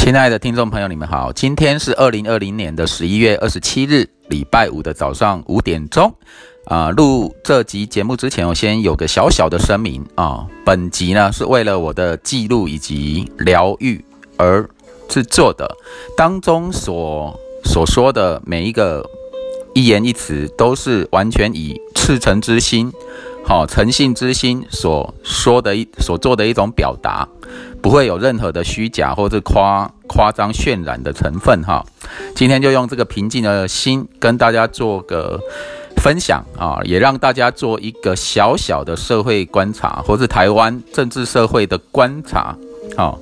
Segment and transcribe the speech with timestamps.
[0.00, 6.12] 亲爱的听众朋友，你们好，今天是二零二零年的十一月二十七日，礼拜五的早上五点钟。
[6.64, 14.02] 啊，录这集节目之前，我先有个小小的声明啊，本集呢是为了我的记录以及疗愈
[14.38, 14.66] 而
[15.06, 15.70] 制作的，
[16.16, 19.04] 当中所所说的每一个
[19.74, 22.90] 一言一词，都是完全以赤诚之心。
[23.44, 27.26] 好，诚信之心所说的一所做的一种表达，
[27.82, 31.84] 不会有任何的虚假或者夸夸张渲染的成分哈。
[32.34, 35.40] 今天就用这个平静的心跟大家做个
[35.96, 42.56] 分享啊，也让大家做一个小小的社会观察，或是台湾政治社会的观察。
[42.96, 43.18] 好，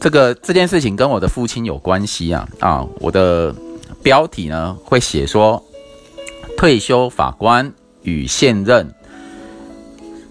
[0.00, 3.54] 这个这件事情跟我的父亲有关系啊啊，我的
[4.02, 5.62] 标题呢会写说，
[6.56, 8.92] 退休法官与现任。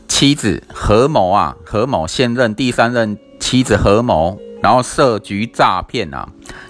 [0.07, 6.27] 妻子何某啊，何某现任第三任妻子合谋，然后设局诈骗啊，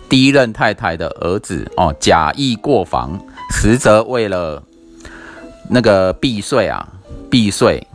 [0.09, 3.17] 第一任太太的儿子哦，假意过房，
[3.49, 4.61] 实则为了
[5.69, 6.85] 那个避税啊，
[7.31, 7.87] 避税，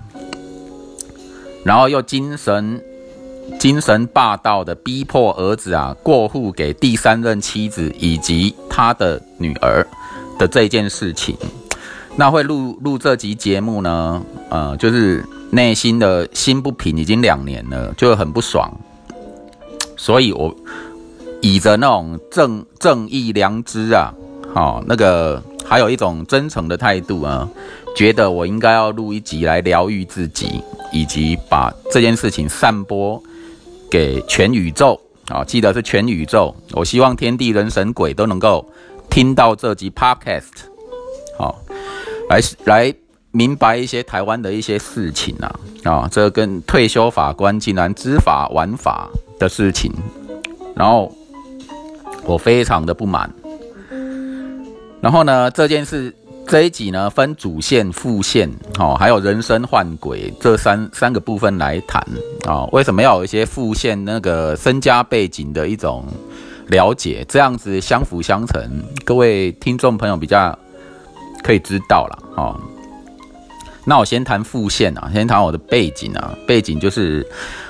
[1.62, 2.82] 然后又精神
[3.58, 9.86] 精神霸道的逼迫儿子啊过户给第三任妻子以及他的女儿
[10.38, 11.36] 的这件事情，
[12.16, 14.22] 那会录录这集节目呢？
[14.48, 15.24] 呃，就是。
[15.52, 18.72] 内心的心不平，已经两年了，就很不爽，
[19.98, 20.54] 所以我
[21.42, 24.14] 以着那种正正义良知啊，
[24.54, 27.48] 好那个还有一种真诚的态度啊，
[27.96, 33.20] 觉得我应该要录一集来疗愈自己，以及把这件事情散播
[33.90, 38.64] 给全宇宙啊，记得是全宇宙，我希望天地人神鬼都能够
[39.10, 40.44] 听到这集 podcast，
[41.36, 41.60] 好，
[42.30, 42.94] 来来。
[43.32, 49.92] 明白一些台湾的一些事情啊，啊，这跟退休法官竟然知法玩法的事情，
[50.74, 51.14] 然后
[52.24, 53.32] 我非常的不满。
[55.00, 56.12] 然后呢，这件事
[56.44, 58.50] 这一集呢分主线、副线，
[58.80, 62.04] 哦，还有人生换轨这三三个部分来谈
[62.48, 62.64] 啊。
[62.72, 66.04] 为什么要有一些副线那个身家背景的一种
[66.66, 68.68] 了解，这样子相辅相成，
[69.04, 70.58] 各位听众朋友比较
[71.42, 72.60] 可以知道了，哦。
[73.86, 76.36] 那我先谈副线啊，先谈我的背景啊。
[76.46, 77.26] 背景就是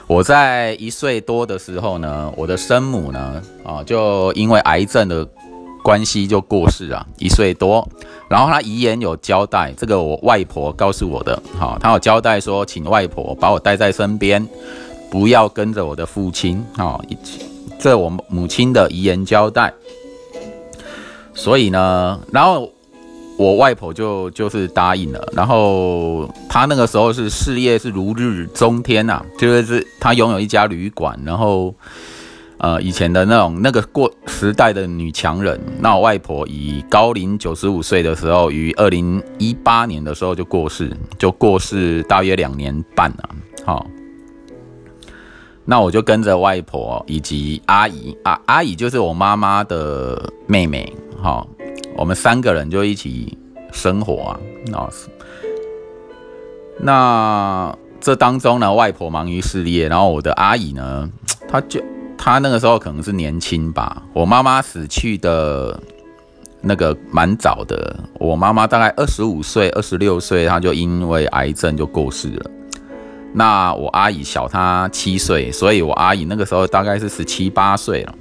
[0.09, 5.27] 我在一岁多的时候呢，我的生母呢，啊，就因为癌症的
[5.85, 7.89] 关系就过世啊，一岁多。
[8.29, 14.47] 然后她遗言有交代，这个我外婆告诉我的，好，她有交代说，请外婆把我带在身边，
[15.11, 17.01] 不要跟着我的父亲，好，
[17.79, 19.73] 这我母亲的遗言交代。
[21.35, 22.69] 所以呢，然后。
[23.41, 31.75] 我外婆就就是答应了，然后她那个时候是事业是如日中天呐，就是她拥有一家旅馆，然后
[32.59, 35.59] 呃以前的那种那个过时代的女强人。
[35.79, 43.31] 那我外婆以高龄九十五岁的时候，于二零一八年的时候就过世，就过世大约两年半了。
[43.65, 43.87] 好，
[45.65, 51.49] 那我就跟着外婆以及阿姨啊，阿姨就是我妈妈的妹妹，好。
[51.97, 53.37] 我们三个人就一起
[53.73, 55.09] 生活啊，那是
[56.79, 61.11] 那这当中呢，外婆忙于事业，然后我的阿姨呢，
[61.47, 61.79] 她就
[62.17, 64.03] 她那个时候可能是年轻吧。
[64.15, 65.79] 我妈妈死去的
[66.63, 72.51] 那个蛮早的，我妈妈大概二十五岁、二十六岁，她就因为癌症就过世了。
[73.35, 78.15] 那我阿姨小她七岁，所以我阿姨那个时候大概是十七八岁了。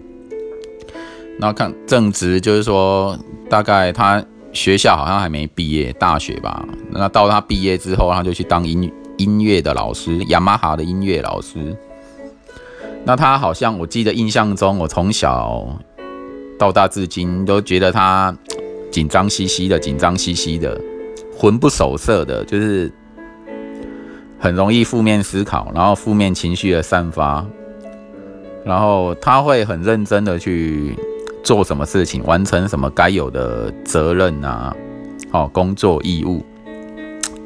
[1.40, 3.18] 那看正值就是说。
[3.50, 4.24] 大概他
[4.54, 6.64] 学校好像还没毕业，大学吧。
[6.92, 11.76] 那到他毕业之后，他就去当音音乐的老师，雅马哈的音乐老师。
[13.04, 15.68] 那他好像我记得印象中，我从小
[16.58, 18.36] 到大至今都觉得他
[18.92, 20.80] 紧张兮兮的，紧张兮兮的，
[21.36, 22.92] 魂不守舍的，就是
[24.38, 27.46] 很容易负面思考，然后负面情绪的散发，
[28.64, 30.96] 然后他会很认真的去。
[31.44, 34.76] 做什么事情，完成什么该有的责任啊，
[35.32, 36.44] 哦，工作义务。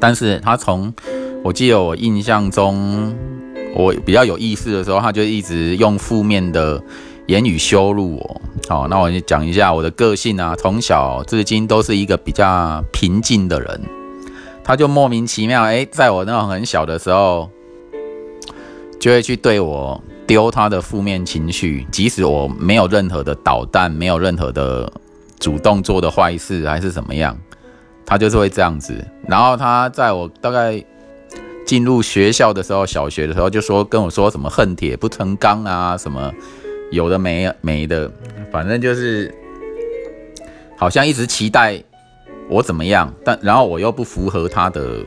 [0.00, 0.92] 但是他从
[1.42, 3.14] 我记得我印象中，
[3.74, 6.82] 我比较有意识的时候，他就一直用负面的
[7.26, 8.40] 言语羞辱我。
[8.68, 13.80] 好，那我就讲一下我的个性啊，从小至今都是一个比较平静的人。
[14.62, 17.50] 他就莫名其妙，哎，在我那种很小的时候，
[18.98, 20.02] 就会去对我。
[20.26, 24.90] 丢他的负面情绪，即使我没有任何的捣蛋，没有任何的
[25.38, 27.38] 主动做的坏事，还是怎么样，
[28.06, 28.94] 他就是会这样子。
[29.28, 30.82] 然后他在我大概
[31.66, 36.32] 进入学校的时候，小学的时候就说跟我说什么恨铁不成钢啊，什么
[36.90, 38.10] 有的没没的，
[38.50, 39.34] 反正就是
[40.76, 41.82] 好像一直期待
[42.48, 45.00] 我怎么样，但然后我又不符合他的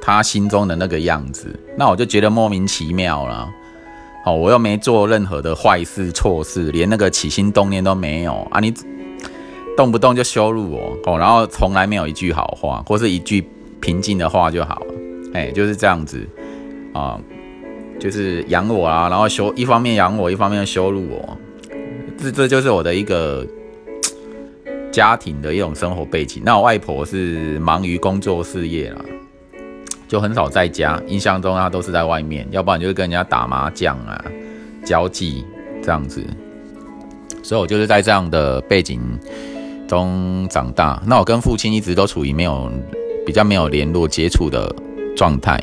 [0.00, 3.46] 他心中的那个样子，那我就觉得莫名其妙了。
[4.24, 8.58] 哦，我又没做任何的坏事错事，连那个起心动念都没有啊！
[8.58, 8.72] 你
[9.76, 13.44] 动不动就羞辱我哦，然后从来没有一句好话，或是一句
[13.80, 14.94] 平静的话就好了，
[15.34, 16.26] 哎，就是这样子
[16.94, 17.20] 啊，
[18.00, 21.36] 就是养我啊，然后羞一方面养我，一方面羞辱我，
[22.16, 23.46] 这这就是我的一个
[24.90, 26.42] 家庭的一种生活背景。
[26.46, 29.04] 那我外婆是忙于工作事业啦。
[30.06, 34.24] 就很少在家，印象中他都是在外面，要不然就是跟人家打麻将啊、
[34.84, 35.44] 交际
[35.82, 36.24] 这样子。
[37.42, 39.00] 所以我就是在这样的背景
[39.86, 41.02] 中长大。
[41.06, 42.70] 那我跟父亲一直都处于没有
[43.26, 44.74] 比较没有联络接触的
[45.16, 45.62] 状态。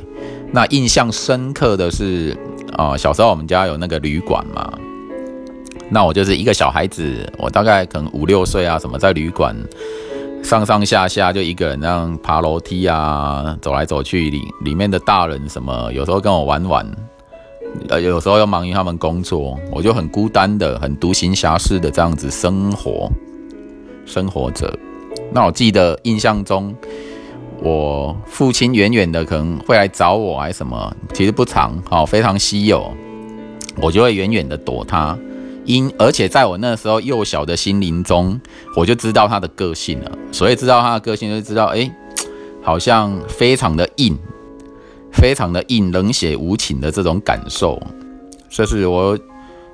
[0.52, 2.38] 那印象深刻的是
[2.74, 4.78] 啊，小时候我们家有那个旅馆嘛，
[5.90, 9.56] 那我就是一个小孩子，我大概可能五六岁啊，什么在旅馆。
[10.44, 16.86] 上上下下就一个人那样爬楼梯啊，走来走去里里面的大人什么，有时候跟我玩玩，
[17.88, 23.10] 呃，有时候又忙于他们工作，我就很孤单的、很独行侠式的这样子生活，
[24.06, 24.78] 生活着。
[25.32, 26.76] 那我记得印象中，
[27.64, 32.92] 我父亲远远的可能会来找我，还什么，其实不长，好，非常稀有，
[33.82, 35.18] 我就会远远的躲他。
[35.66, 38.40] 因而且在我那时候幼小的心灵中，
[38.76, 40.12] 我就知道他的个性了。
[40.32, 41.90] 所以知道他的个性，就知道哎，
[42.62, 44.18] 好像非常的硬，
[45.12, 47.82] 非常的硬，冷血无情的这种感受。
[48.50, 49.18] 这是我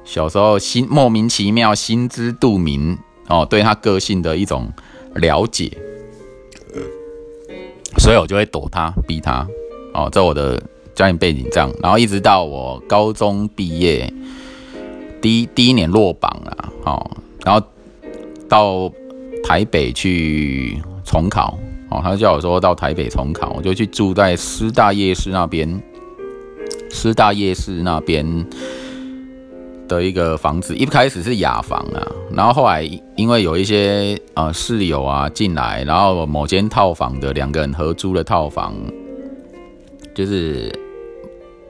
[0.03, 2.97] 小时候心莫名其妙、心知肚明
[3.27, 4.71] 哦，对他个性的一种
[5.15, 5.71] 了解。
[7.97, 9.47] 所以我就会躲他、逼他
[9.93, 10.61] 哦，在我的
[10.93, 14.11] 家庭背景这样，然后一直到我高中毕业。
[15.21, 17.11] 第一第一年落榜了，哦，
[17.43, 17.65] 然后
[18.47, 18.91] 到
[19.43, 21.57] 台北去重考，
[21.89, 25.81] 哦，他叫我说到台北重考，我就去住在师大夜市那边，
[26.89, 28.45] 师大夜市那边
[29.87, 32.83] 的一个房子，一开始是雅房啊，然后后来
[33.15, 38.73] 因为有一些呃室友啊进来，然后某间套房的两个人合租的套房，
[40.13, 40.71] 就是。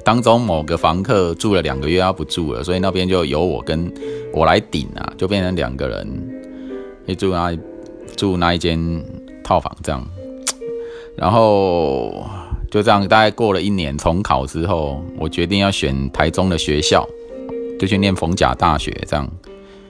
[0.07, 3.93] 当中某个房客住了两个月，他不住了，所以那边就由我跟
[4.31, 6.07] 我来顶啊，就变成两个人，
[7.05, 7.53] 去住那
[8.15, 9.03] 住那一间
[9.43, 10.01] 套房这样，
[11.17, 12.25] 然后
[12.71, 17.05] 就这样，大概过了一年重考之后，我决定要选台中的学校，
[17.77, 19.29] 就去念逢甲大学这样，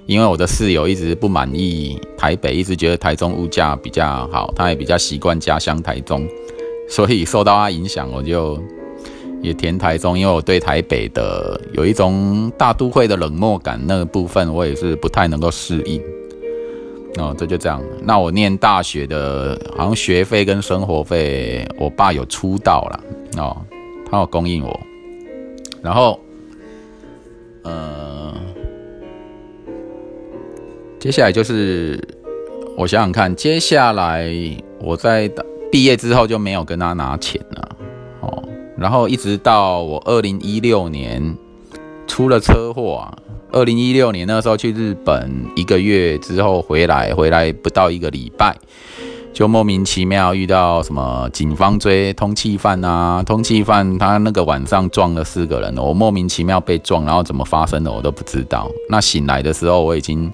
[0.08, 6.28] 因为我的室友一直不满意台北，一直觉得台中物价比较好，他也比较习惯家乡台中，
[6.90, 8.60] 所以受到他影响，我就。
[9.42, 16.02] 也填台中，因为我对台北的有一种大都会的冷漠感，那个部分我也是不太能够适应。
[17.18, 17.82] 哦，这就这样。
[18.04, 23.04] 那我念大学的，好像学费跟生活费，我爸有出道了
[23.38, 23.58] 哦，
[24.10, 24.80] 他有供应我。
[25.82, 26.20] 然后，
[27.64, 28.34] 呃，
[31.00, 32.00] 接下来就是
[32.76, 34.32] 我想想看，接下来
[34.80, 35.32] 我在
[35.72, 37.77] 毕业之后就没有跟他拿钱了。
[38.78, 41.36] 然后一直到我二零一六年
[42.06, 43.18] 出了车祸啊，
[43.52, 48.56] 二零一六年那时候去日本一个月之后回来，回来不到一个礼拜，
[49.34, 58.70] 就莫名其妙遇到什么警方追通缉犯啊，通缉犯他那个晚上撞了四个人，我莫名其妙被撞，然后怎么发生的我都不知道。
[58.90, 60.32] 那醒来的时候我已经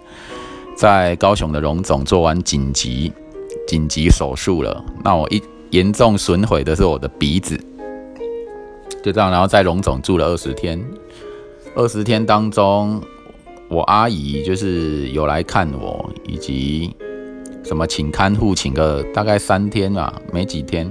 [0.76, 3.12] 在高雄的荣总做完紧急
[3.68, 7.60] 紧急手术了，那我一严重损毁的是我的鼻子。
[9.04, 10.82] 就这样，然后在龙总住了二十天。
[11.76, 13.02] 二十天当中，
[13.68, 16.96] 我阿姨就是有来看我，以及
[17.64, 20.90] 什么请看护，请个大概三天吧，没几天。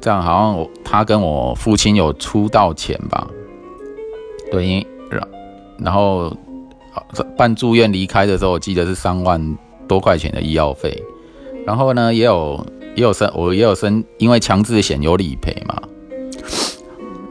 [0.00, 3.26] 这样好像我他跟我父亲有出道钱吧？
[4.50, 5.28] 对，然
[5.78, 6.30] 然后
[7.38, 9.56] 办住院离开的时候，我记得是三万
[9.88, 11.02] 多块钱的医药费。
[11.64, 12.66] 然后呢，也有
[12.96, 15.80] 也有申，我也有申，因为强制险有理赔嘛。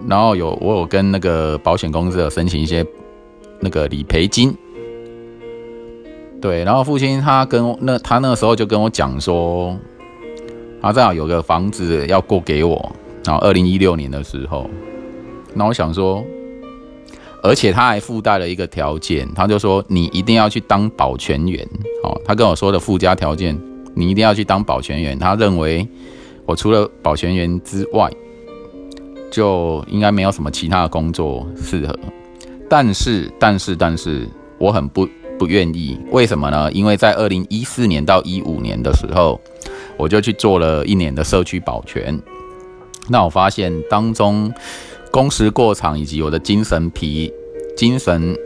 [0.07, 2.85] 然后有我有跟那个保险公司有申请一些
[3.59, 4.53] 那个理赔金，
[6.41, 9.77] 对，然后父亲他跟那他那时候就跟我讲说，
[10.81, 12.91] 他正好有个房子要过给我，
[13.23, 14.69] 然后二零一六年的时候，
[15.53, 16.21] 那我想说，
[17.41, 21.65] 而且他还附带了一个条件，他就说你一定要去当保全员，
[22.03, 23.57] 哦，他跟我说的附加条件，
[23.95, 25.87] 你一定要去当保全员，他认为
[26.45, 28.11] 我除了保全员之外。
[29.33, 31.99] 就应该没有什么其他的工作适合，
[32.69, 35.09] 但是但是但是我很不
[35.39, 35.97] 不愿意。
[36.11, 36.71] 为什么呢？
[36.71, 39.41] 因为在二零一四年到一五年的时候，
[39.97, 42.21] 我就去做了一年的社区保全。
[43.09, 44.53] 那我发现当中
[45.09, 47.33] 工时过长，以及我的精神疲、
[47.75, 48.37] 精神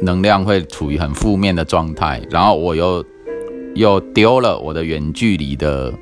[0.00, 2.22] 能量会处于很负面的状态。
[2.30, 3.04] 然后我又
[3.74, 5.92] 又丢了我的远距离的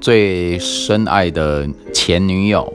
[0.00, 2.72] 最深爱的前女友，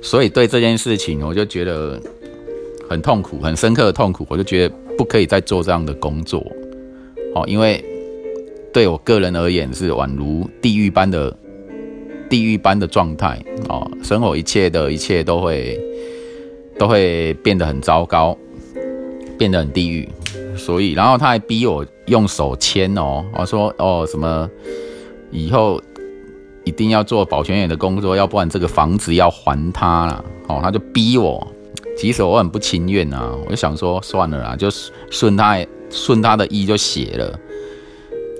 [0.00, 2.00] 所以对这件事情我就觉得
[2.88, 4.26] 很痛苦，很深刻的痛苦。
[4.28, 6.40] 我就觉得不可以再做这样的工作，
[7.34, 7.84] 哦，因为
[8.72, 11.36] 对我个人而言是宛如地狱般的。
[12.30, 15.80] 地狱般的状态哦，生活一切的一切都会
[16.78, 18.36] 都会变得很糟糕，
[19.38, 20.06] 变得很地狱。
[20.54, 24.46] 所以，然后他还逼我用手签哦，我说哦什么
[25.30, 25.80] 以后
[26.68, 31.44] 一定要做保全员的工作，要不然这个房子要还他了哦，他就逼我。
[31.96, 34.68] 其实我很不情愿啊，我就想说算了啦，就
[35.10, 35.58] 顺他
[35.90, 37.40] 顺他的意就写了，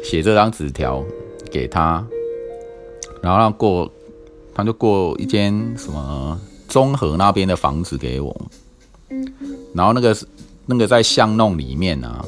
[0.04, 1.02] 写这张纸条
[1.50, 2.06] 给他。
[3.22, 3.90] 然后让过，
[4.54, 8.36] 他就过一间什么中和那边的房子给我，
[9.74, 10.16] 然后那个
[10.66, 12.24] 那个在巷弄里面啊，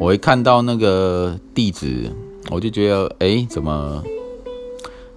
[0.00, 2.10] 我一看到那个地址，
[2.50, 4.02] 我就觉得哎，怎么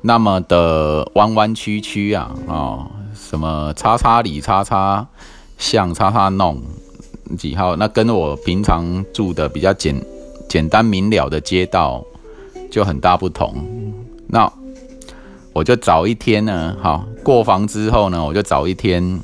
[0.01, 2.31] 那么的弯弯曲曲啊？
[2.47, 5.05] 哦，什么叉叉里叉叉
[5.57, 6.61] 巷叉叉弄
[7.37, 7.75] 几号？
[7.75, 9.95] 那跟我平常住的比较简
[10.49, 12.03] 简单明了的街道
[12.71, 13.53] 就很大不同。
[14.27, 14.51] 那
[15.53, 19.19] 我就早一天呢，好过房之后呢，我就早一天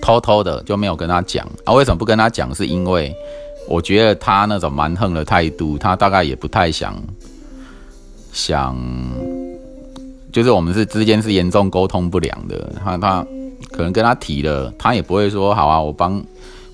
[0.00, 1.72] 偷偷的就没有跟他讲啊。
[1.72, 2.54] 为什么不跟他讲？
[2.54, 3.12] 是因为
[3.68, 6.94] 我觉得他那种蛮横的态度，他大概也不太想
[8.32, 8.76] 想，
[10.32, 12.72] 就是我们是之间是严重沟通不良的。
[12.84, 13.26] 他他
[13.70, 16.22] 可能跟他提了，他也不会说好啊，我帮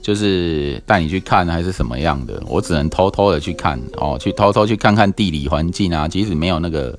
[0.00, 2.42] 就是带你去看还是什么样的。
[2.46, 6.98] 我只能偷偷的去看哦，去偷偷去看看地理环境啊，即使没有那个。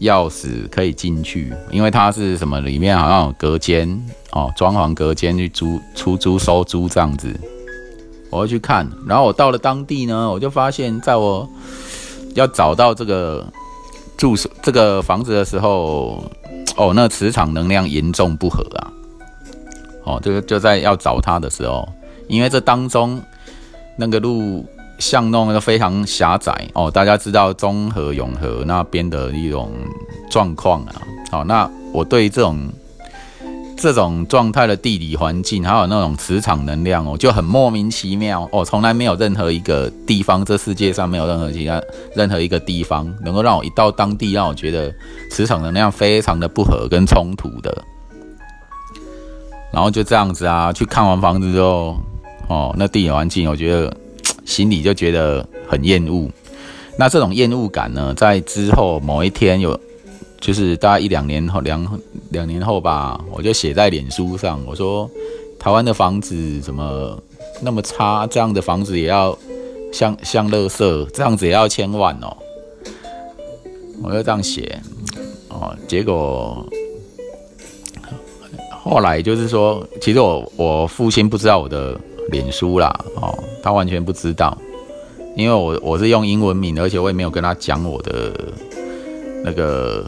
[0.00, 2.60] 钥匙可以进去，因为它是什么？
[2.60, 3.88] 里面好像有隔间
[4.32, 7.34] 哦，装潢隔间去租、出租、收租这样子。
[8.28, 11.48] 我会去看，然后我到了当地呢，我就发现，在我
[12.34, 13.50] 要找到这个
[14.16, 16.24] 住、这个房子的时候，
[16.76, 18.92] 哦，那磁场能量严重不合啊！
[20.04, 21.88] 哦，就就在要找他的时候，
[22.28, 23.22] 因为这当中
[23.96, 24.64] 那个路。
[24.98, 29.70] 巷弄都非常狭窄哦，大家知道中和永和那边的一种
[30.30, 30.94] 状况啊。
[31.30, 32.66] 好，那我对这种
[33.76, 38.64] 这种状态的地理环境，还有那种磁场能量哦，就很莫名其妙哦。
[38.64, 41.80] 从来没有任何一个地方，这世界上没有任何其他
[42.14, 44.92] 任何一个地方能够让我一到当地，让我觉得
[45.30, 47.84] 磁场能量非常的不合跟冲突的。
[49.72, 51.96] 然后就这样子啊，去看完房子之后，
[52.48, 53.92] 哦，那地理环境，我觉得。
[54.44, 56.30] 心里就觉得很厌恶，
[56.96, 59.72] 那这种厌恶感呢，在之后某一天有，
[60.40, 62.00] 就是大概一两年后两
[62.30, 65.10] 两年后吧，我就写在脸书上，我说
[65.58, 67.20] 台湾的房子怎么
[67.60, 68.26] 那么差？
[68.26, 69.36] 这样的房子也要
[69.92, 72.36] 像像乐色，这样子也要千万哦，
[74.02, 74.80] 我就这样写
[75.48, 76.66] 哦，结果
[78.82, 81.98] 后来就是说，其实我我父亲不知道我的。
[82.32, 84.58] 脸书啦，哦，他完全不知道，
[85.36, 88.32] 因为我我是用英文名，而且我也没有跟他讲我的
[89.44, 90.04] 那个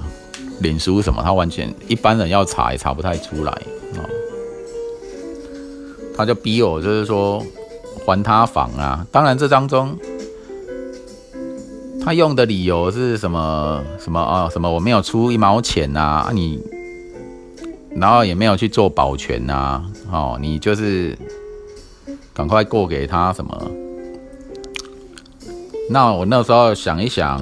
[0.61, 3.53] 脸书什么，他完全一般人要查也查不太出来
[3.97, 4.09] 哦。
[6.17, 7.43] 他就逼我，就是说
[8.05, 9.07] 还他房啊。
[9.11, 9.97] 当然这当中
[12.05, 14.49] 他用的理由是什么什么啊？
[14.51, 16.31] 什么我没有出一毛钱啊？
[16.33, 16.61] 你
[17.95, 19.83] 然后也没有去做保全啊？
[20.11, 21.17] 哦，你就是。
[22.35, 23.71] 赶快过给他什么？
[25.91, 27.37] 那我那时候想一想，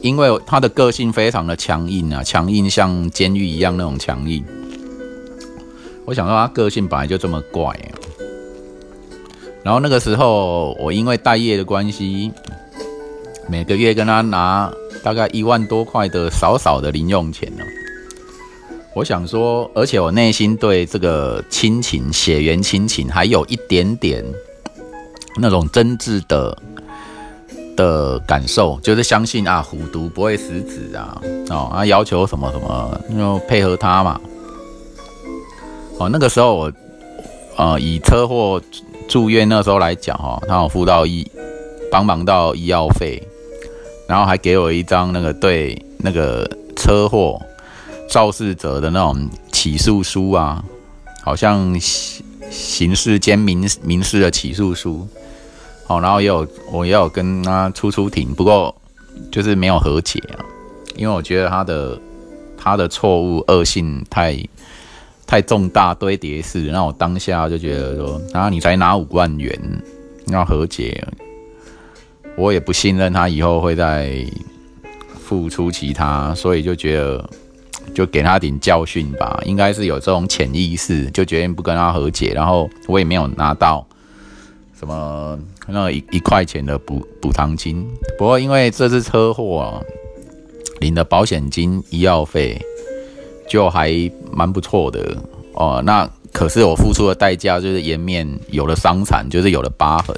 [0.00, 4.44] 因为他的个性非常的强硬啊，强硬像监狱一样那种强硬。
[6.04, 7.74] 我想说他个性本来就这么怪。
[9.62, 12.32] 然后那个时候我因为待业的关系，
[13.48, 17.64] 每个月跟他拿大概一万多块的少少的零用钱呢。
[18.94, 24.24] 我想说，而且我内心对这个亲情、血缘亲情还有一点点
[25.36, 26.56] 那种真挚的
[27.78, 34.20] 的感受，就是相信啊，虎毒不会食子啊，哦，啊，要求什么什么，就配合他嘛。
[35.98, 36.72] 哦，那个时候我，
[37.56, 38.60] 呃，以车祸
[39.08, 41.24] 住院那时候来讲，哈，他有付到医
[41.88, 43.22] 帮忙到医药费，
[44.08, 47.40] 然后还给我一张那个对那个车祸。
[48.10, 50.64] 肇事者的那种起诉书啊，
[51.22, 55.06] 好像刑刑事兼民民事的起诉书，
[55.88, 58.74] 好，然后也有我也有跟他出出庭，不过
[59.32, 60.44] 就是没有和解啊，
[60.96, 61.98] 因为我觉得他的
[62.58, 64.38] 他的错误恶性太
[65.26, 69.58] 太重大堆叠式，那我当下就觉得说，啊，你才拿五万元
[70.26, 71.02] 要和解，
[72.36, 74.22] 我也不信任他以后会再
[75.18, 77.30] 付出其他，所以就觉得。
[77.94, 82.32] 就给他点教训吧，应该是有这种潜意识，就决定不跟他和解。
[82.34, 83.84] 然后我也没有拿到
[84.78, 87.86] 什么那一一块钱的补补偿金。
[88.18, 89.84] 不过因为这次车祸
[90.80, 92.60] 领的保险金、医药费
[93.48, 93.92] 就还
[94.32, 95.16] 蛮不错的
[95.54, 95.82] 哦。
[95.84, 100.16] 那可是我付出的代价就是颜面有了伤残，就是有了疤痕，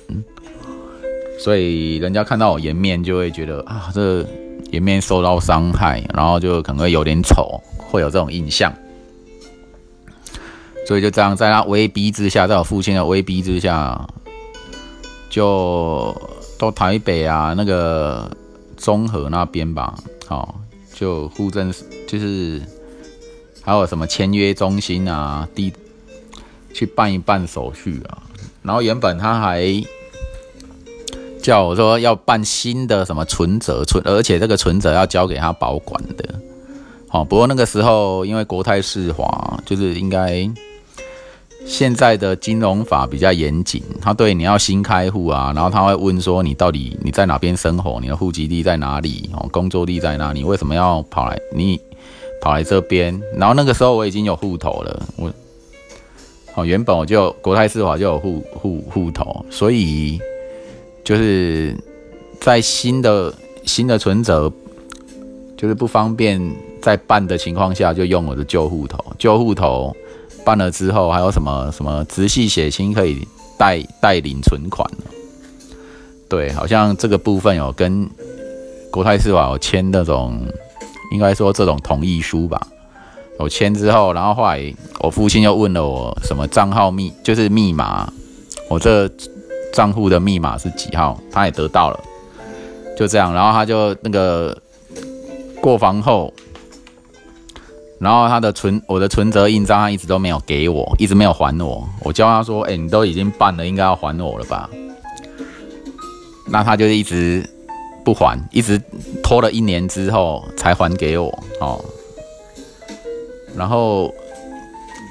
[1.38, 4.26] 所以人家看到我颜面就会觉得啊这。
[4.70, 8.72] 颜面受到伤害，然后就可能会有点丑，会有这种印象。
[10.86, 14.00] 所以就这样，在他威逼之下，在我父亲的威逼之下，
[15.30, 16.14] 就
[16.58, 18.30] 到台北啊，那个
[18.76, 19.96] 中和那边吧，
[20.26, 20.60] 好，
[20.92, 21.72] 就户政
[22.06, 22.60] 就是
[23.62, 25.72] 还有什么签约中心啊，地
[26.74, 28.18] 去办一办手续啊。
[28.62, 29.82] 然后原本他还。
[31.42, 36.22] 叫我说要办新的什么存折存，而且这个存折要交给他保管的。
[37.08, 40.46] 好，不过那个时候因为国泰世华就是应该
[41.66, 51.80] 现在的金融法比较严谨，他对你要新开户啊，然后他会问说你到底你在哪边生活，你的户籍地在哪里，哦，工作地在哪里，为什么要跑来你
[52.40, 53.20] 跑来这边？
[53.36, 55.32] 然后那个时候我已经有户头了，我
[56.54, 60.20] 哦原本我就国泰世华就有户户户头，所以。
[61.02, 61.74] 就是
[62.40, 64.52] 在新的新的存折
[65.56, 66.38] 就是不方便
[66.80, 69.02] 再办的情况下，就用我的旧户头。
[69.18, 69.96] 旧户头
[70.44, 73.26] 办了之后，还有什么什么直系血亲可以
[73.58, 74.88] 代代领存款
[76.28, 78.08] 对，好像这个部分有跟
[78.90, 80.40] 国泰世华有签那种，
[81.12, 82.60] 应该说这种同意书吧。
[83.38, 88.12] 我签之后，然后后来我父亲又问了我什么账号密，就是密码，
[88.68, 89.10] 我这。
[89.72, 91.16] 账户的密码是几号？
[91.30, 92.00] 他也得到了，
[92.98, 93.32] 就这样。
[93.32, 94.52] 然后他就那个
[95.60, 96.34] 过房后，
[98.00, 101.86] 然后他的存我的存折印章他一直都没有给我，一直没有还我。
[102.02, 104.68] 我叫他说：“哎，你都已经办了，应该要还我了吧？”
[106.48, 107.46] 那他就一直
[108.02, 108.80] 不还，一直
[109.22, 111.28] 拖了一年之后才还给我。
[111.60, 111.78] 哦，
[113.54, 114.10] 然后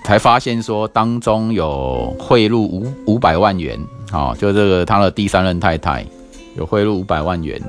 [0.03, 3.79] 才发现说当中有汇入五五百万元。
[4.11, 6.03] 哦，就这个他的第三任太太
[6.57, 7.61] 有贿赂五百万元，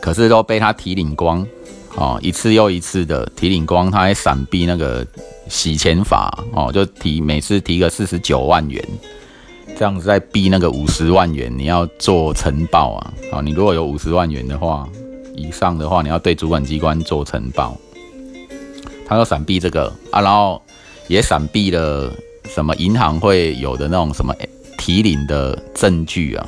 [0.00, 1.44] 可是都被他提领光，
[1.96, 5.06] 哦，一次又一次的提领光，他还闪避那个
[5.48, 8.84] 洗钱法，哦，就提每次提个四十九万元，
[9.76, 14.88] 这样子在避那个五十万元，你要做呈报啊，哦，你如果有五十万元的话
[15.36, 17.76] 以上的话，你要对主管机关做呈报，
[19.06, 20.60] 他要闪避这个啊，然后
[21.08, 22.12] 也闪避了。
[22.46, 24.32] 什么银行会有的那种什么
[24.76, 26.46] 提领的证据啊？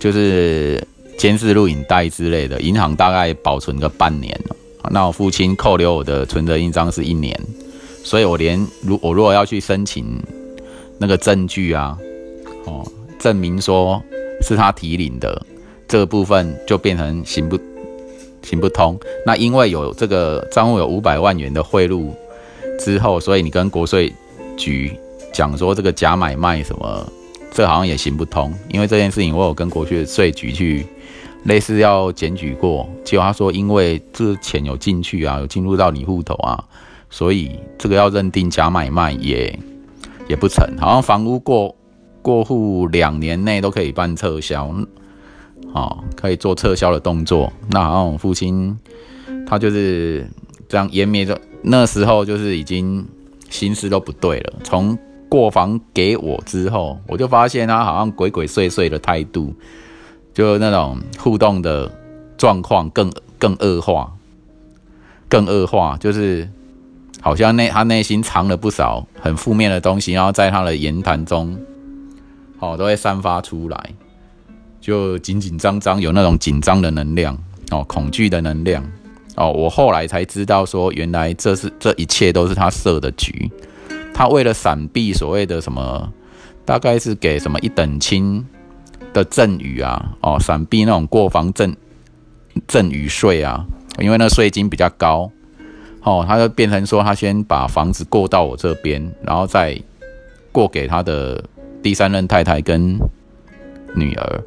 [0.00, 0.84] 就是
[1.16, 4.38] 监视录影带之类的，银行大概保存个半年。
[4.90, 7.38] 那我父亲扣留我的存折印章是一年，
[8.02, 10.20] 所以我连如我如果要去申请
[10.98, 11.96] 那个证据啊，
[12.66, 12.86] 哦，
[13.18, 14.02] 证明说
[14.42, 15.40] 是他提领的
[15.88, 17.58] 这个部分就变成行不
[18.42, 18.98] 行不通。
[19.24, 22.10] 那因为有这个账户有五百万元的贿赂
[22.78, 24.12] 之后，所以你跟国税。
[24.56, 24.96] 局
[25.32, 27.12] 讲说这个假买卖什么，
[27.52, 30.86] 这好像也行不通，因为这件事情我有跟国税税局去
[31.44, 36.62] 类似要检举过，结果他说因为这钱有进去啊，有进入到你户头啊，
[37.08, 39.58] 所以这个要认定假买卖也
[40.28, 41.74] 也不成，好像房屋过
[42.20, 44.74] 过户两年内都可以办撤销，
[45.72, 47.52] 哦，可以做撤销的动作。
[47.70, 48.78] 那好像我父亲
[49.46, 50.28] 他就是
[50.68, 53.06] 这样湮灭着，那时候就是已经。
[53.50, 54.52] 心思都不对了。
[54.64, 59.54] 从过房给我之后，我就发现他好像鬼鬼祟祟的态度，
[60.34, 61.90] 就那种互动的
[62.36, 64.12] 状况更更恶化，
[65.28, 66.46] 更恶化，就是
[67.20, 71.56] 好像内他内心藏了不少很负面的东西，然后在他的言谈中，
[72.58, 73.90] 哦，都会散发出来，
[74.80, 77.38] 就紧紧张张，有那种紧张的能量，
[77.70, 78.84] 哦，恐惧的能量。
[79.36, 83.50] 哦，我后来才知道，说原来这是这一切都是他设的局。
[84.12, 86.12] 他为了闪避所谓的什么，
[86.64, 88.46] 大概是给什么一等亲
[89.14, 91.74] 的赠与啊，哦，闪避那种过房赠
[92.68, 93.64] 赠与税啊，
[93.98, 95.30] 因为那税金比较高。
[96.02, 99.74] 哦，他就变成说，他先把房子过到我这边，然后再
[100.52, 101.42] 过给他的
[101.82, 102.98] 第三任太太跟
[103.94, 104.42] 女儿，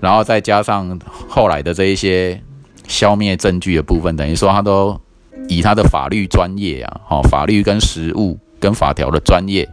[0.00, 2.42] 然后再加上后来的这一些
[2.88, 5.00] 消灭证据的部分，等于说他都
[5.46, 9.68] 以他的法律专业啊，哦，法律跟实务跟法条的专业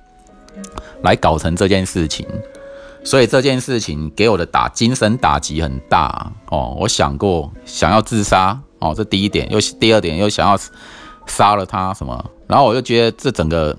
[1.01, 2.27] 来搞成这件事情，
[3.03, 6.75] 所以这件事情给我的打精神打击很大哦。
[6.79, 8.59] 我想过想要自杀。
[8.79, 10.57] 哦，这第一点，又第二点又想要
[11.27, 12.25] 杀了他什么？
[12.47, 13.77] 然后我就觉得这整个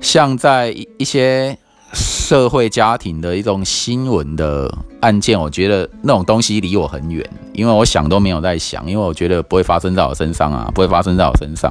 [0.00, 1.54] 像在一些
[1.92, 11.70] 社会家庭的一种新闻的案件，我觉得那种东西离我很远，因为我想都没有在想，因为我觉得不会发生在我身上啊，不会发生在我身上，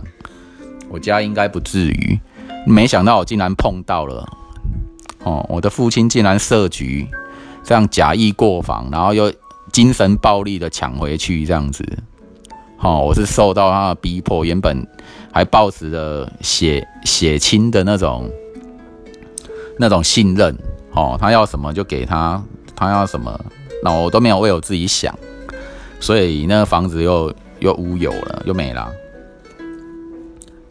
[0.88, 2.20] 我家应该不至于。
[2.68, 4.24] 没想到我竟然碰到了，
[5.26, 7.08] 哦，我的父亲竟然设局，
[7.64, 9.32] 这样假意过房，然后又
[9.72, 11.84] 精神暴力的抢回去，这样子。
[12.80, 14.86] 哦，我是受到他的逼迫，原本
[15.34, 18.30] 还抱持着血血亲的那种
[19.80, 20.56] 那种信任，
[20.92, 22.42] 哦，他要什么就给他，
[22.76, 23.40] 他要什么，
[23.84, 25.18] 那我都没有为我自己想，
[26.00, 28.92] 所以那个房子又又乌有了，又没了。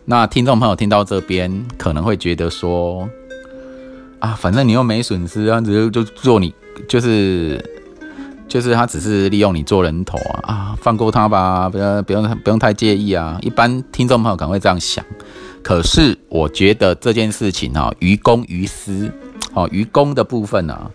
[0.04, 3.08] 那听众朋友听到这边，可能会觉得说，
[4.24, 6.54] 啊，反正你又没损失，这样子就做你
[6.88, 7.62] 就是。
[8.46, 13.36] 就是他只是利用你做人头啊啊，放过他吧，不要不用不用太介意啊。
[13.40, 15.04] 一般听众朋友可能会这样想，
[15.62, 19.10] 可是我觉得这件事情啊，于公于私，
[19.54, 20.88] 哦，于公的部分啊，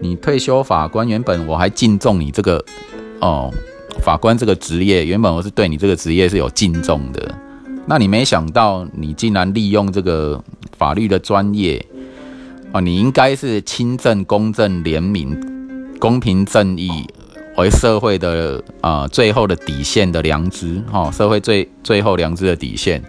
[0.00, 2.64] 你退休法官原本我还敬重你这个
[3.20, 3.52] 哦，
[4.02, 7.32] 法官这个职业，原本我是对你这个职业是有敬重的，
[7.86, 10.42] 那你没想到你竟然利用这个
[10.76, 11.84] 法律的专业
[12.72, 15.38] 啊，你应该是清正公正廉明。
[15.98, 17.04] 公平正义
[17.56, 23.02] 为社会的啊最后的底线的良知哈，社会最最后良知的底线，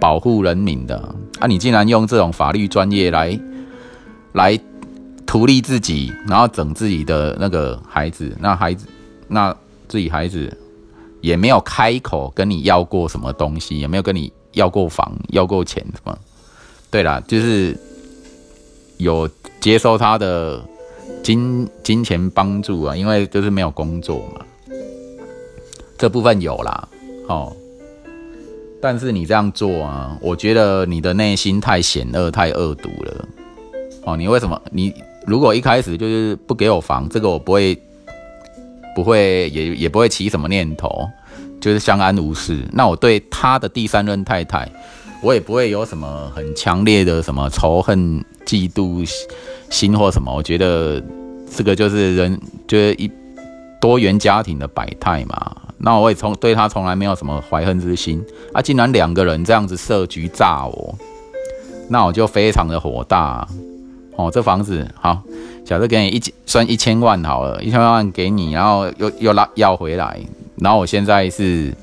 [0.00, 0.96] 保护人民的
[1.38, 3.38] 啊，你竟然用这种法律专业来
[4.32, 4.58] 来
[5.24, 8.88] 图利自己，然后整自己的那个孩子，那孩子
[9.28, 9.54] 那
[9.86, 10.52] 自己孩子
[11.20, 16.18] 也没有开口跟你要过什么东西，也没有跟你要过房要过钱什么，
[16.90, 17.78] 对啦，就是
[19.02, 19.28] 有
[19.60, 20.62] 接收他的。
[21.22, 24.44] 金金钱帮助啊，因为就是没有工作嘛，
[25.96, 26.88] 这部分有啦，
[27.28, 27.54] 哦，
[28.80, 33.28] 但是你这样做啊，我觉得你的内心太险恶、太恶毒了，
[34.04, 34.60] 哦，你为什么？
[34.72, 34.92] 你
[35.24, 37.80] 如果一开始就是不给我房，这个我不会，
[38.96, 41.08] 不会也也不会起什么念头，
[41.60, 42.66] 就是相安无事。
[42.72, 44.68] 那我对他的第三任太太，
[45.22, 49.08] 我也不会有什么很强烈的什么仇恨、嫉妒。
[49.70, 50.30] 心或什么？
[50.30, 51.02] 我觉得
[51.50, 53.10] 这个就是人，就是一
[53.80, 55.56] 多元家庭的百态嘛。
[55.78, 58.60] 那我也从对他从来没有什么怀恨之心啊。
[58.60, 60.94] 竟然两个人这样子设局炸我，
[61.88, 63.48] 那我就非常的火大
[64.14, 64.30] 哦。
[64.30, 65.22] 这房子好，
[65.64, 70.20] 假设给你一算一千万好了，一千万给你，然后又又拉要回来，
[70.56, 71.74] 然后我现在是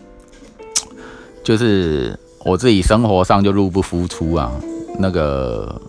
[1.44, 4.52] 就是我自己生活上就入不敷出啊，
[4.98, 5.82] 那个。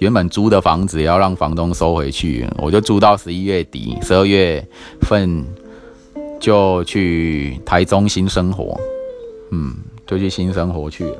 [0.00, 4.62] 原本租的房子要让房东收回去，我就租到十一月底，十二月
[5.02, 5.42] 份
[6.40, 8.78] 就去台中新生活，
[9.50, 9.72] 嗯，
[10.04, 11.16] 就去新生活去了。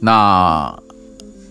[0.00, 0.74] 那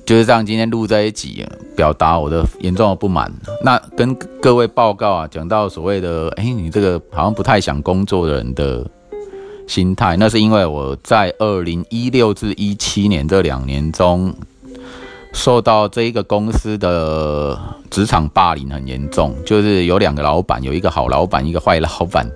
[0.06, 3.32] 就是这样，今天录这一集，表达我的严重的不满。
[3.64, 8.90] 那跟各位报告啊，讲到所谓的，哎，你这个好像不太想工作的人的
[9.72, 14.34] 心态，那是因为我在二零一六至一七年这两年中。
[15.34, 17.58] 受到这一个公司的
[17.90, 22.30] 职场霸凌很严重，就是有两个老板，有一个好老板，一个坏老板。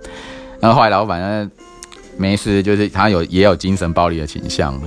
[0.62, 1.52] 那坏老板呢，
[2.15, 4.82] 没事，就是他有也有精神暴力的倾向，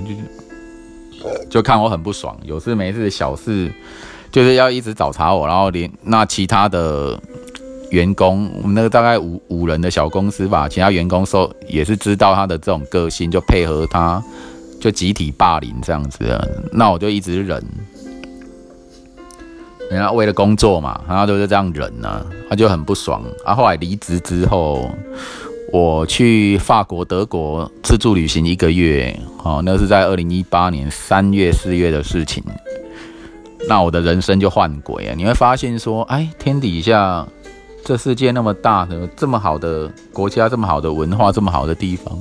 [1.20, 3.70] 就就看我很不爽，有事没事小事
[4.32, 7.20] 就是要一直找茬我，然后连那其他的
[7.90, 14.22] 员工，我们那个大概五五人的小公司吧，其他员工说也是知道他的这种个性，就配合他，
[14.80, 17.62] 就集体霸凌这样子的，那我就一直忍。
[19.90, 23.22] 人家为了工作嘛，然后都是这样忍呢，他就很不爽。
[23.42, 24.90] 啊，后来离职之后，
[25.72, 32.44] 我去法国、德国自助旅行一个月，哦，那是在二零一八年三月、四月的事情。
[33.66, 35.14] 那我的人生就换轨啊！
[35.16, 37.26] 你会发现说，哎，天底下
[37.88, 42.18] 这世界那么大，的这么好的国家，这么好的文化，这么好的地方，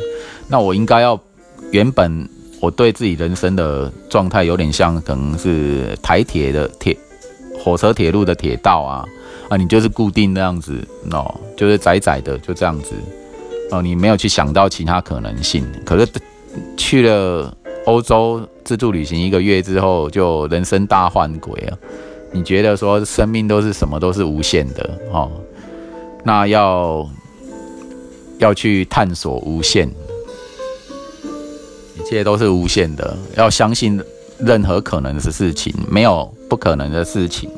[0.47, 1.19] 那我应该要
[1.71, 2.25] 原本
[2.61, 6.97] 我对自己人生的状态有点像，可能是台铁的铁。
[7.59, 9.05] 火车、铁路的铁道啊，
[9.49, 12.93] 啊，你就是固定那样子，喏，就是窄窄的，就这样子，
[13.71, 15.69] 哦，你没有去想到其他可能性。
[15.83, 16.07] 可是
[16.77, 17.53] 去了
[17.85, 21.77] 欧洲自助旅行一个月之后，就人生大换轨啊！
[22.31, 25.29] 你觉得说生命都是什么都是无限的哦？
[26.27, 27.09] 那要
[28.37, 29.87] 要去探索无限，
[31.97, 33.17] 一切都是无限的。
[33.37, 33.97] 要相信
[34.37, 37.49] 任何可能的事情，没有不可能的事情。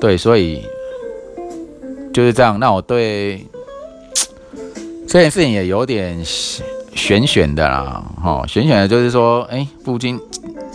[0.00, 0.62] 对，所以
[2.14, 2.60] 就是这样。
[2.60, 3.44] 那我对。
[5.08, 10.20] 这件事情也有点玄玄的啦，哈，玄玄的就是说，哎，父亲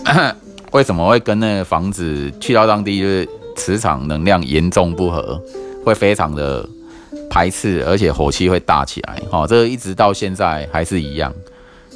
[0.72, 5.40] 为什么会跟那个房子去到当地，就是磁场能量严重不合，
[5.84, 6.68] 会非常的
[7.30, 11.34] 排斥，而且火气会大起来，哈，这一直到现在还是一样。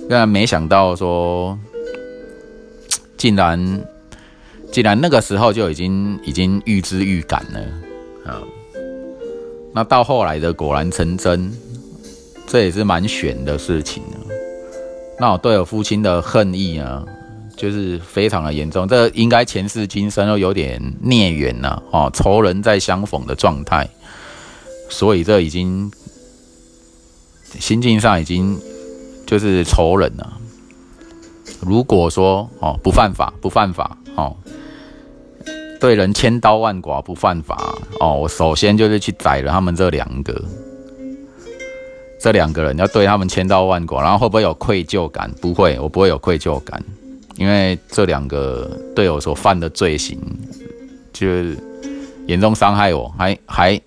[0.09, 1.57] 那没想到说，
[3.17, 3.81] 竟然
[4.71, 8.41] 竟然那个时候就已经已经预知预感了，啊，
[9.73, 11.51] 那到后来的果然成真。
[12.47, 14.03] 这也是蛮悬的事情。
[15.19, 17.03] 那我对我父亲的恨意啊，
[17.55, 18.87] 就是非常的严重。
[18.87, 23.87] 这应该前世今生都有点孽缘了哦，仇人再相逢的状态。
[24.89, 25.91] 所以这已经
[27.59, 28.59] 心境上已经
[29.25, 30.33] 就是仇人了。
[31.61, 34.35] 如果说哦不犯法不犯法哦，
[35.79, 40.43] 对人千刀万剐不犯法哦，我首先就是去宰了他们这两个。
[42.17, 45.31] 这两个人要对他们千刀万剐，然后会不会有愧疚感？
[45.39, 46.83] 不会，我不会有愧疚感，
[47.37, 50.19] 因为这两个对我所犯的罪行，
[51.11, 51.57] 就是
[52.27, 53.81] 严重伤害我，还还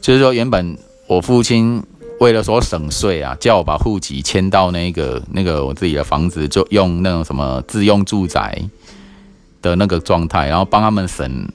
[0.00, 1.82] 就是说，原本我父亲
[2.20, 8.56] 为了说省税啊，叫我把户籍迁到那个那个我自己的房子，就用那种什么自用住宅
[9.60, 11.48] 的那个状态，然后帮他们省，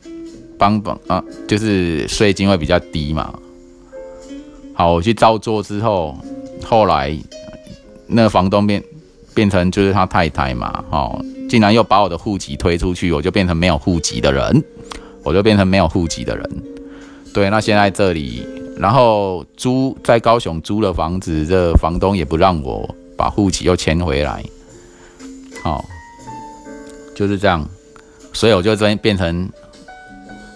[0.57, 3.33] 帮帮啊，就是税金会比较低嘛。
[4.73, 6.17] 好，我去照做之后，
[6.63, 7.17] 后来
[8.05, 8.83] 那房东变
[9.37, 14.63] 变成就是他太太嘛，哦，竟然又把我的户籍推出去，我就变成没有户籍的人，
[15.23, 16.63] 我就变成没有户籍的人。
[17.35, 18.43] 对，那现在这里，
[18.79, 24.43] 然后租在高雄租了房子，这房东也不让我把户籍又迁回来，
[25.61, 25.85] 好，
[27.15, 27.63] 就是这样，
[28.33, 29.47] 所以我就真变成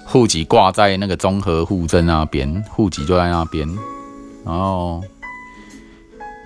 [0.08, 3.70] 户籍挂在那个综合户政那边，户籍就在那边。
[4.44, 5.04] 然后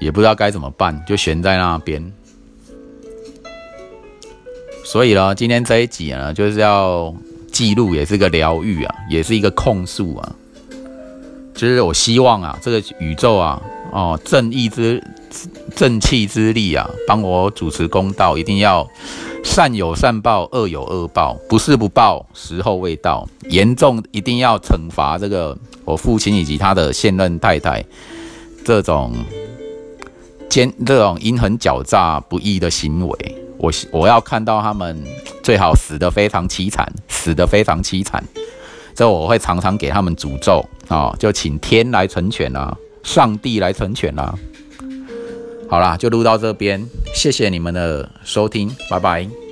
[0.01, 2.03] 也不知道该怎么办，就悬在那边。
[4.85, 7.11] 所以呢，今天这一集呢，就是要
[7.51, 10.35] 记录，也是个疗愈啊，也是一个控诉啊。
[11.55, 13.59] 就是我希望啊，这个宇宙啊，
[13.91, 15.03] 哦，正义之
[15.75, 18.87] 正气之力啊，帮我主持公道，一定要
[19.43, 25.57] 善有善报，恶有恶报，不是不报，时候未到，严重一定要惩罚这个。
[25.83, 27.83] 我父亲以及他的现任太太，
[28.63, 29.13] 这种
[30.49, 35.01] 奸、这种阴狠狡诈、不义的行为，我我要看到他们
[35.43, 38.23] 最好死得非常凄惨，死得非常凄惨。
[38.93, 44.33] 这我会常常给他们诅咒啊，就请天来成全啦，上帝来成全啦。
[45.69, 49.44] 好啦，就录到这边，谢谢你们的收听，拜拜。